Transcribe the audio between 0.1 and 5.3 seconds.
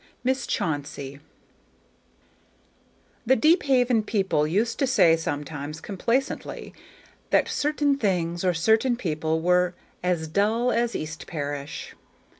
Miss Chauncey The Deephaven people used to say